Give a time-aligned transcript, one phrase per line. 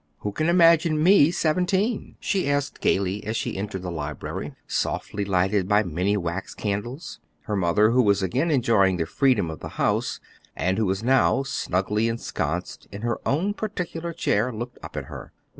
[0.21, 5.67] "Who can imagine me seventeen?" she asked gayly as she entered the library, softly lighted
[5.67, 7.19] by many wax candles.
[7.41, 10.19] Her mother, who was again enjoying the freedom of the house,
[10.55, 15.33] and who was now snugly ensconced in her own particular chair, looked up at her.